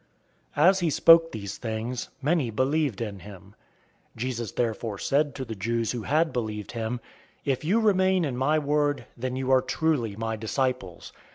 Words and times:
008:030 0.57 0.67
As 0.69 0.79
he 0.79 0.89
spoke 0.89 1.31
these 1.31 1.57
things, 1.59 2.09
many 2.23 2.49
believed 2.49 3.01
in 3.01 3.19
him. 3.19 3.53
008:031 4.17 4.17
Jesus 4.17 4.51
therefore 4.53 4.97
said 4.97 5.35
to 5.35 5.45
those 5.45 5.57
Jews 5.57 5.91
who 5.91 6.01
had 6.01 6.33
believed 6.33 6.71
him, 6.71 6.99
"If 7.45 7.63
you 7.63 7.79
remain 7.79 8.25
in 8.25 8.35
my 8.35 8.57
word, 8.57 9.05
then 9.15 9.35
you 9.35 9.51
are 9.51 9.61
truly 9.61 10.15
my 10.15 10.35
disciples. 10.37 11.13